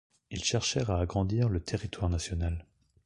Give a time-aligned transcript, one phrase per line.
[0.31, 2.65] Il cherchèrent à agrandir le territoire national.